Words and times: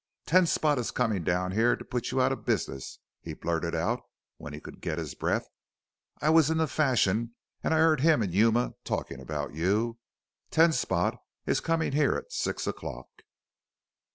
"Ten 0.25 0.47
Spot 0.47 0.79
is 0.79 0.89
comin' 0.89 1.23
down 1.23 1.51
here 1.51 1.75
to 1.75 1.85
put 1.85 2.09
you 2.09 2.19
out 2.19 2.31
of 2.31 2.43
business!" 2.43 2.97
he 3.21 3.35
blurted 3.35 3.75
out 3.75 4.01
when 4.37 4.51
he 4.51 4.59
could 4.59 4.81
get 4.81 4.97
his 4.97 5.13
breath. 5.13 5.45
"I 6.19 6.31
was 6.31 6.49
in 6.49 6.57
the 6.57 6.65
Fashion 6.65 7.35
an' 7.63 7.71
I 7.71 7.77
heard 7.77 7.99
him 7.99 8.23
an' 8.23 8.31
Yuma 8.31 8.73
talkin' 8.83 9.19
about 9.21 9.53
you. 9.53 9.99
Ten 10.49 10.71
Spot 10.71 11.19
is 11.45 11.59
comin' 11.59 11.91
here 11.93 12.15
at 12.15 12.31
six 12.31 12.65
o'clock!" 12.65 13.09